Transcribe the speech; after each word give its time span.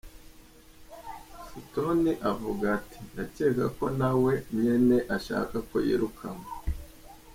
Sutton 1.47 2.01
avuga 2.31 2.65
ati:"Ndakeka 2.77 3.65
ko 3.77 3.85
nawe 3.99 4.33
nyene 4.57 4.97
ashaka 5.15 5.55
ko 5.69 5.77
yirukanwa. 5.87 6.49